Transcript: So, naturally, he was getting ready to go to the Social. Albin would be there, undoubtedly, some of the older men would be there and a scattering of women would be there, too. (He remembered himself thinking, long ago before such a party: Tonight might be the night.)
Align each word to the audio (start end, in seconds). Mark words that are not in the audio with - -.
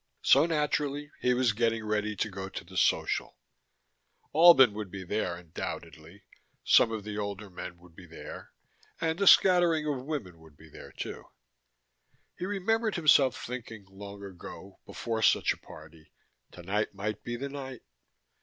So, 0.23 0.47
naturally, 0.47 1.11
he 1.21 1.35
was 1.35 1.53
getting 1.53 1.85
ready 1.85 2.15
to 2.15 2.29
go 2.31 2.49
to 2.49 2.63
the 2.63 2.75
Social. 2.75 3.37
Albin 4.33 4.73
would 4.73 4.89
be 4.89 5.03
there, 5.03 5.35
undoubtedly, 5.35 6.23
some 6.63 6.91
of 6.91 7.03
the 7.03 7.19
older 7.19 7.51
men 7.51 7.77
would 7.77 7.95
be 7.95 8.07
there 8.07 8.51
and 8.99 9.21
a 9.21 9.27
scattering 9.27 9.85
of 9.85 10.03
women 10.03 10.39
would 10.39 10.57
be 10.57 10.71
there, 10.71 10.91
too. 10.91 11.25
(He 12.35 12.47
remembered 12.47 12.95
himself 12.95 13.37
thinking, 13.45 13.85
long 13.91 14.23
ago 14.23 14.79
before 14.87 15.21
such 15.21 15.53
a 15.53 15.57
party: 15.57 16.11
Tonight 16.51 16.95
might 16.95 17.21
be 17.23 17.35
the 17.35 17.49
night.) 17.49 17.83